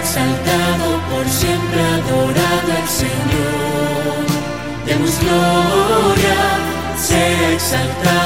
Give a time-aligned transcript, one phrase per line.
[0.00, 4.24] exaltado, por siempre adorado el Señor.
[4.86, 6.38] Demos gloria,
[6.96, 8.19] sea exaltado,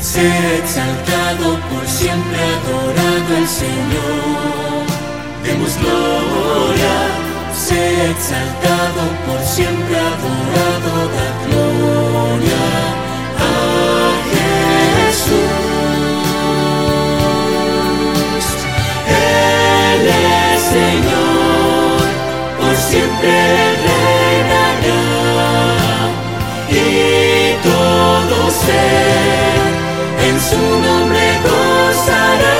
[0.00, 4.86] Sea exaltado por siempre adorado el Señor.
[5.44, 6.96] Demos gloria,
[7.54, 11.69] sea exaltado por siempre adorado, da gloria
[30.50, 32.58] su nombre gozará.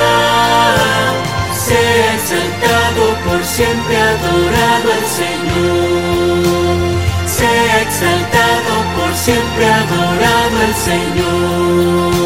[1.66, 6.78] Sea exaltado por siempre adorado el Señor.
[7.26, 12.19] Sea exaltado por siempre adorado el Señor.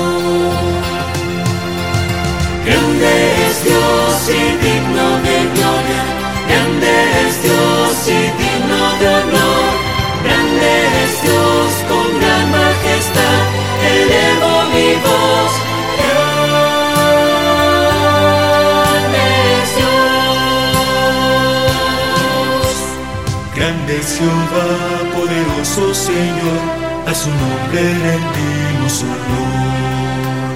[24.13, 24.69] Jehová,
[25.15, 26.61] poderoso Señor,
[27.07, 30.55] a su nombre rendimos honor.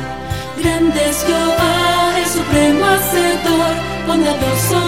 [0.62, 3.72] Grande es Jehová, el supremo hacedor,
[4.06, 4.87] bondadoso